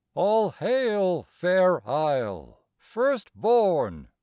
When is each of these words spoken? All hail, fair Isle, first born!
All 0.15 0.49
hail, 0.49 1.21
fair 1.29 1.87
Isle, 1.87 2.57
first 2.79 3.31
born! 3.35 4.07